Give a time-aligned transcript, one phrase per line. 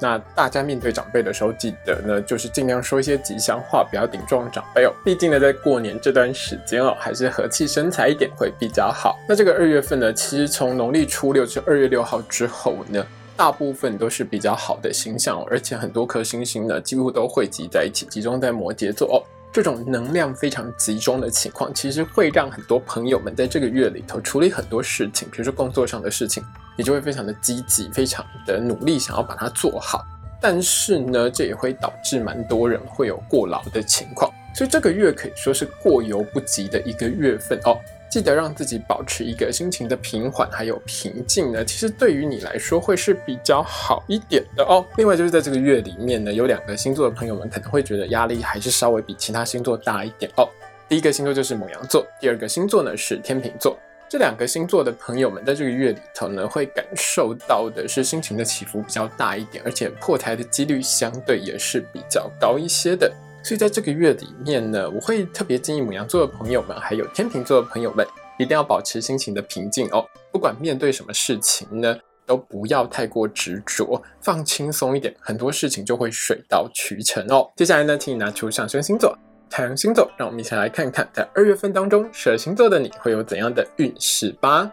[0.00, 4.92] 那大家面对长辈的时候，记得呢，就是尽量说一些吉祥话，不要顶撞长辈哦。
[5.04, 9.16] 毕竟呢，在过年这段时间哦，还是和气生财一点会比较好。
[9.28, 13.04] 那这个二月份呢，其实从农历初六至二月六号之后呢。
[13.38, 19.20] 大部分都是比较好的星象，而且很多颗星星呢，几乎都汇集在一起，集中在摩羯座哦。
[19.52, 26.42] 这种能量非常集中的情况，其实会让很多朋友们在这个月里头处理很多事情，比如说工作上的事情，
[26.76, 30.04] 你就会非常的积极，非常的努力，想要把它做好。
[30.40, 37.78] 但是呢，这也会导致蛮多人会有过劳的情况，所以这个月可以说是过犹不及的一个月份哦。
[38.08, 44.84] 记得让自己保持一个心情的平缓还有平静呢，其实对于你来说会是比较好一点的哦。
[44.96, 50.48] 另外就是在这个月里面呢，有两个星座的朋友们可能会觉得压力还是稍微比其他星座大一点哦。
[50.88, 53.76] 第一个星座就是母羊座，第二个星座呢是天秤座。
[54.16, 63.12] 这两个星座的朋友们在这个月里头呢，会感受到的是心情的起伏比较大一点，而且破台的几率相对也是比较高一些的。
[63.44, 68.06] 所以在这个月里面呢，我会特别建议母羊座的朋友们，还有天秤座的朋友们，
[68.38, 70.02] 一定要保持心情的平静哦。
[70.32, 71.94] 不管面对什么事情呢，
[72.24, 77.52] 都不要太过执着，放轻松一点，很多事情就会水到渠成哦。
[77.54, 79.14] 接下来呢，请你拿出上升星座、
[79.48, 84.70] 太阳星座，让我们一起来看看，在二月份当中，蛇星座的你会有怎样的运势吧。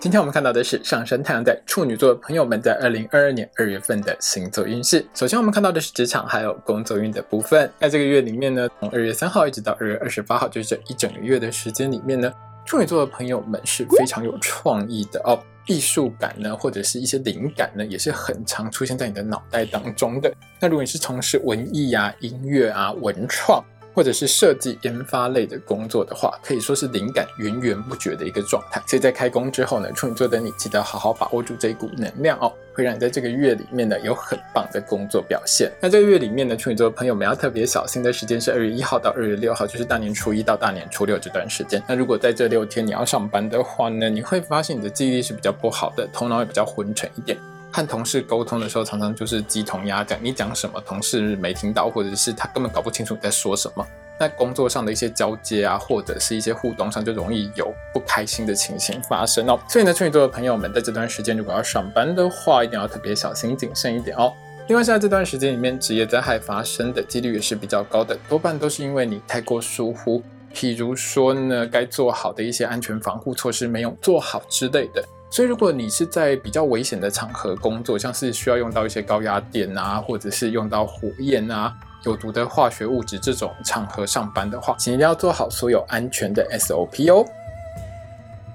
[0.00, 5.04] 今天我们看到的是上升太阳在处女座的朋友们在二零二二年二月份的星座运势。
[5.12, 7.68] 首先，我们看到的是职场还有工作运的部分。
[7.80, 12.32] 在这个月里面呢，从二月三号一直到二月二十八号，就是这一整个月的时间里面呢，
[12.64, 15.36] 处女座的朋友们是非常有创意的哦，
[15.68, 20.32] 艺术感呢，或者是一些灵感呢，也是很常出现在你的脑袋当中的。
[20.58, 23.62] 那如果你是从事文艺啊、音乐啊、文创，
[23.98, 28.80] 或者是设计研发类的工作的话，可以说是灵感源源不绝的一个状态。
[28.86, 35.72] 所以在开工之后呢，处女座的你记得好好把握住这一股能量哦，会让你在这个月里面呢有很棒的工作表现。
[35.80, 41.82] 那这个月里面呢，处女座的朋友们要特别小心的时间是二月一号到二月六号，就是大年初一到大年初六这段时间。
[41.88, 47.36] 那如果在这六天你要上班的话呢，你会发现你的记忆力是比较不好的，头脑也比较昏沉一点。
[47.70, 53.86] 和同事沟通的时候，常常就是鸡同鸭讲，你讲什么，同事没听到，或者是他根本搞不清楚你在说什么。
[54.20, 59.56] 那工作上的一些交接啊，或者是一些互动上，就容易有不开心的情形发生哦。
[59.68, 64.32] 所以呢，处女座的朋友们在这段时间如果要上班的话，一定要特别小心谨慎一点哦。
[64.66, 70.20] 另外，在这段时间里面，职业灾害发生的几率也是比较高的，多半都是因为你太过疏忽，
[70.52, 75.04] 譬如说呢，该做好的一些安全防护措施没有做好之类的。
[75.30, 81.72] 所以，如果你是在比较危险的场合工作，像是需要用到一些高压电啊，或者是用到火焰啊、
[82.04, 87.24] 有毒的化学物质这种场合上班的话，请一定要做好所有安全的 SOP 哦。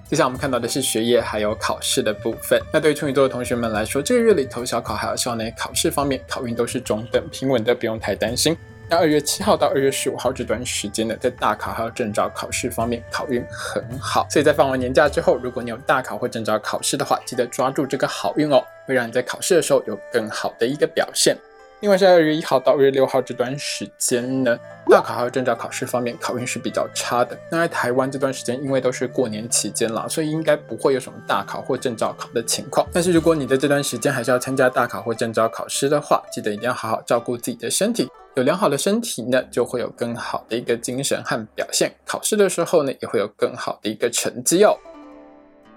[0.10, 2.60] 接下来我们看到的是学业还有考试的部分。
[2.72, 8.58] 那对于处女座的同学们来说，这个月里头小考还有校内考试方面，考运都是中等平稳的，不用太担心。
[8.90, 14.28] 那二月七号到二月十五号这段时间呢，在大考还有证照考试方面，考运很好。
[14.30, 21.36] 所以在放完年假之后，如果你有大考或证照考试的话，记得抓住这个好运哦，会让你在考试的时候有更好的一个表现。
[21.83, 24.57] 另外，在二月一号到二月六号这段时间呢，
[24.89, 27.38] 大考还有证照考试方面，考运是比较差的。
[27.51, 32.88] 那在台湾这段时间，因为都是过年期间了，所以应该不会有什么大考或证照考的情况。
[32.94, 38.09] 但是如果你在这段时间还是要参加大考或证照考试的话，记得一定要好好照顾自己的身体。
[38.35, 41.94] 有良好的身体呢，就会有更好的一个精神和表现。
[42.06, 44.74] 考试的时候呢，也会有更好的一个成绩哦。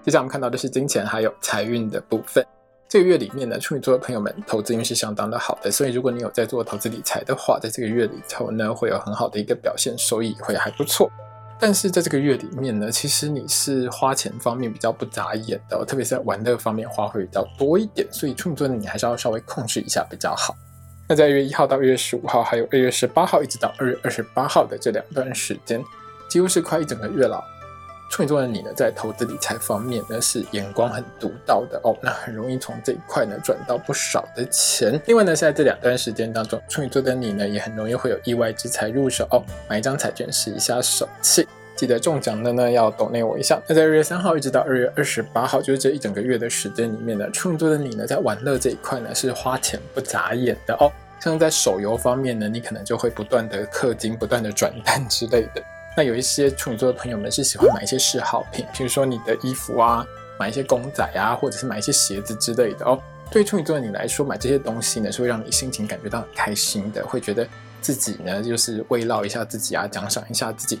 [0.03, 2.45] 接下来我们看到的是金钱还有财运的部分。
[2.89, 11.11] 这个月里面呢，处女座的朋友们投资运势相当的好的，所以如果你有在做投资理财的话，在这个月里头呢，会有很好的一个表现，收益会还不错。
[11.59, 20.55] 但是在这个月里面呢，其实你是花钱方面比较不眨眼的，特别是在玩乐方面花会比较多一点，所以处女座的你还是要稍微控制一下比较好。
[21.09, 25.83] 那在二月一号到二月十五号，还有二月十八号一直到二月二十八号的这两段时间，
[26.29, 27.43] 几乎是快一整个月了。
[28.09, 34.99] 处女座的你呢，在投资理财方面呢是眼光很独到的哦，那很容易从这一块呢赚到不少的钱。
[35.05, 41.47] 另外呢，在这两段时间当中，处女座的你呢也很容易会有意外之财入手哦，买一张彩券试一下手气。
[41.75, 43.61] 记得中奖的呢要抖内我一下。
[43.67, 50.91] 那在二月三号一直到二月二十八号，就是这一整个月的时间里面呢，处女座的你呢在玩乐这一块呢是花钱不眨眼的哦。
[51.19, 55.61] 像在手游方面呢，你可能就会不断的氪金、不断的转单之类的。
[55.97, 60.05] 那有一些处女座的朋友们是喜欢买一些嗜好品，比如说你的衣服啊，
[60.39, 63.01] 买一些公仔啊，或者是买一些鞋子之类的哦。
[63.31, 67.47] 对处女座的你来说，买这些东西呢，是会让你心情感觉到很开心的，会觉得
[67.81, 70.79] 自己呢就是慰劳一下自己啊，奖赏一下自己。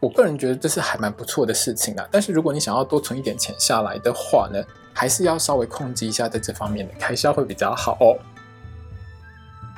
[0.00, 2.08] 我个人觉得这是还蛮不错的事情啊。
[2.10, 4.64] 但是如果你想要多存一点钱下来的话呢，
[4.94, 8.16] 还是要稍微控制一下在这方面的开销会比较好哦。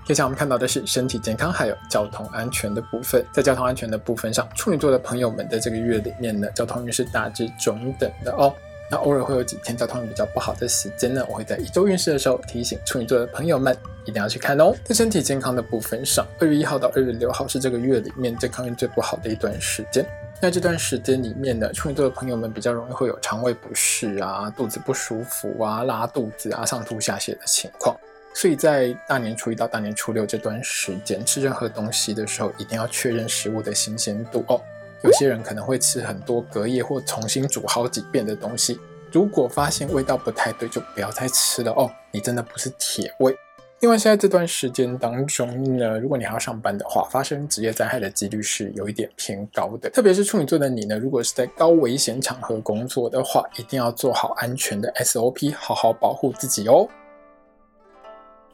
[0.07, 3.27] 接下来我们看到的是身体健康还有交通安全的部分。
[3.33, 8.55] 在交通安全的部分上，处女座的朋友们在这个月里面呢，交通运是大致中等的哦。
[8.89, 14.73] 那偶尔会有几天交通比较不好的时间呢，我会在一周运势的时候提醒处女座的朋友们一定要去看哦。
[14.85, 20.07] 在身体健康的部分上，二月一号到二月六号是这个月里面健康运最不好的一段时间。
[20.41, 27.97] 那这段时间里面呢，处女座的朋友们比较容易会有肠胃不适啊、肚子不舒服啊、拉肚子啊、上吐下泻的情况。
[28.37, 34.61] 所以在大年初一到大年初六这段时间，吃任何东西的时候，一定要确认食物的新鲜度哦。
[35.03, 38.79] 有些人可能会吃很多隔夜或重新煮好几遍的东西，
[39.11, 41.91] 如果发现味道不太对，就不要再吃了哦。
[42.13, 43.35] 你真的不是铁胃。
[43.81, 49.89] 另外，现在这段时间当中呢，如果你还要上班的话，发生职业灾害的几率是有一点偏高的。
[49.89, 56.87] 特别是处女座的你呢，如果是在高危险场合工作的话，一定要做好安全的 SOP，好好保护自己哦。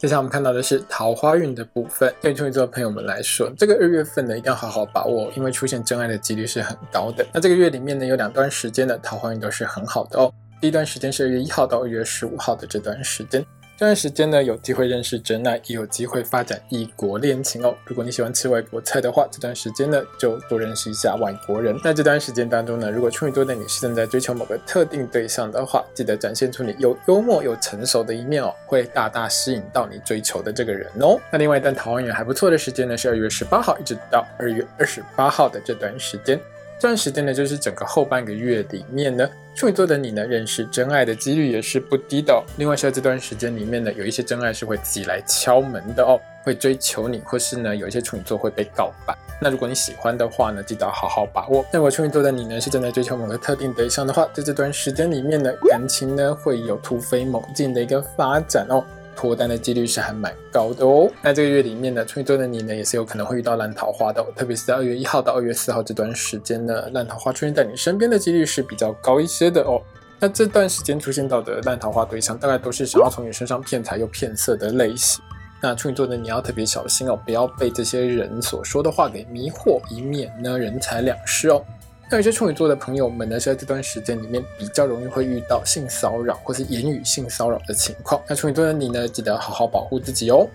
[0.03, 2.13] 接下来我们看到的是桃花运的部分。
[2.21, 7.25] 对处女座的朋友们来说，这个二月份呢，一定要好好把握，因为出现真爱的几率是很高的。
[7.33, 10.29] 那这个月里面呢，有两段时间的桃花运都是很好的哦。
[10.61, 13.47] 第一段时间是二月一号到二月十五号的这段时间。
[13.79, 17.75] 这段时间呢，有机会认识真爱，也有机会发展异国恋情哦。
[17.85, 21.77] 如果你喜欢吃外国菜的话，这段时间呢，就多认识一下外国人。
[21.83, 31.19] 那这段时间当中呢，如果处女座的你是正在追求某个特定对象的话，记得展现出你有幽默、又成熟的一面哦，会大大吸引到你追求的这个人哦。
[31.33, 36.39] 那另外一段桃花运还不错的时间呢，是二月十八号一直到二月二十八号的这段时间。
[36.83, 42.43] 这段时间呢，就是整个后半个月里面呢，处女座的你呢，认识真爱的几率也是不低的。
[42.57, 49.17] 另外，在这段时间里面呢，有一些真爱是会自己来敲门的哦，会追求你，或是呢，有一些处女座会被告白。
[49.41, 51.65] 那如果你喜欢的话呢，记得好好把握。
[51.73, 58.85] 那如果处女座的你呢，是正在追求某个特定对象的话，在这段时间里面呢，感情呢会有突飞猛进的一个发展哦。
[59.23, 61.09] 脱单的几率是还蛮高的哦。
[61.23, 69.81] 那这个月里面呢，处女座的你呢，也是有可能会遇到烂桃花的哦，特别是在二月一号到二月四号这段时间呢，烂桃花出现在你身边的几率是比较高一些的哦。
[70.19, 75.23] 那这段时间出现到的烂桃花对象，大概都是想要从你身上骗财又骗色的类型。
[75.61, 81.65] 那处女座的你要特别小心哦，不要被这些人所说的话给迷惑，以免呢人财两失哦。
[82.13, 88.23] 那有些处女座的朋友们呢，是在这段时间里面比较容易会遇到性骚扰或是言语性骚扰的情况。
[88.29, 90.47] 那处女座的你呢，记得好好保护自己哦。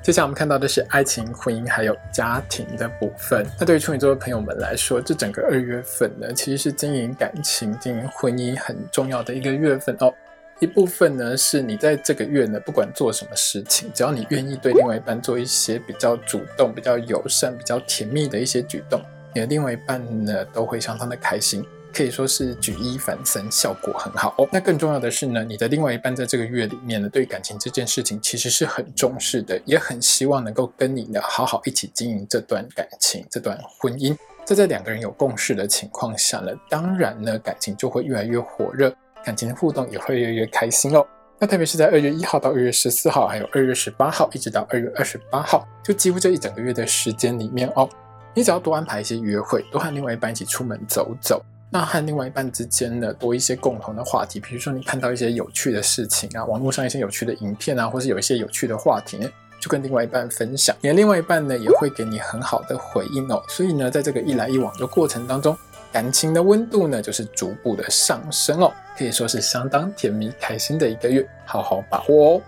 [0.00, 3.44] 接下来我们看到的是爱情、婚姻还有家庭的部分。
[3.58, 10.14] 那对于处女座的朋友们来说，这整个二月份呢，其实是经营感情、经营婚姻很重要的一个月份哦。
[10.60, 19.02] 一部分呢，是你在这个月呢，不管做什么事情，只要你愿意对另外一半做一些比较主动、比较友善、比较甜蜜的一些举动。
[19.34, 24.48] 你的另外一半呢，都会相当的开心，可以说是举一反三，效果很好哦。
[24.52, 34.16] 那更重要的是呢，你的另外一半在这个月里面呢，对感情这件事情其实是很重视的，也很希望能够跟你呢好好一起经营这段感情、这段婚姻。
[34.44, 38.92] 在这两个人有共识的情况下呢，当然呢，感情就会越来越火热，
[39.24, 41.06] 感情的互动也会越来越开心哦。
[41.38, 47.88] 那特别是在二月一号到二月十四号，还有二月十八号，一直到二月二十八号，就几乎这一整个月的时间里面哦。
[48.34, 59.18] 你只要多安排一些约会，多和另外一半一起出门走走，那和另外一半之间呢多一些共同的话题，比如说你看到一些有趣的事情啊，网络上一些有趣的影片啊，或是有一些有趣的话题，
[59.60, 63.42] 就跟另外一半分享，你的另外一半呢也会给你很好的回应哦。
[63.48, 65.56] 所以呢，在这个一来一往的过程当中，
[65.92, 72.42] 感情的温度呢就是逐步的上升哦，可以说是相当甜蜜开心的一个月，好好把握哦。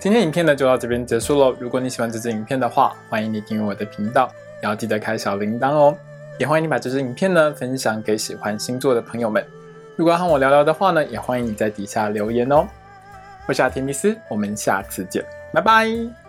[0.00, 1.56] 今天影片呢就到这边结束喽。
[1.58, 4.30] 如果你喜欢这支影片的话，欢迎你订阅我的频道。
[4.64, 5.96] 要记得开小铃铛哦。
[6.38, 9.44] 也欢迎你把这支影片呢分享给喜欢星座的朋友们。
[9.96, 12.66] 如果要和我聊聊的话呢，也欢迎你在底下留言哦。
[13.46, 16.23] 我是阿提米斯，我们下次见，拜拜。